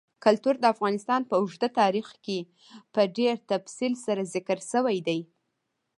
کلتور 0.25 0.55
د 0.59 0.65
افغانستان 0.73 1.21
په 1.29 1.35
اوږده 1.41 1.69
تاریخ 1.79 2.07
کې 2.25 2.39
په 2.93 3.01
ډېر 3.17 3.35
تفصیل 3.51 3.93
سره 4.05 4.29
ذکر 4.33 4.57
شوی 4.71 4.97
دی. 5.07 5.19